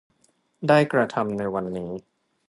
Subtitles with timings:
[0.67, 1.91] ได้กระทำในวันนี้